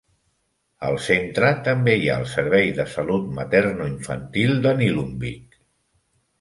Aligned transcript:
Al 0.87 0.95
centre 1.07 1.51
també 1.67 1.93
hi 1.99 2.09
ha 2.09 2.15
el 2.23 2.25
servei 2.33 2.73
de 2.79 2.87
salut 2.95 3.29
materno-infantil 3.43 4.59
de 4.67 4.75
Nillumbik. 4.83 5.65